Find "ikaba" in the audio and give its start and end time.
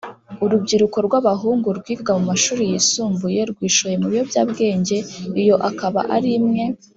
5.69-6.01